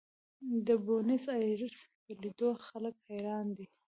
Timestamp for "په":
2.03-2.11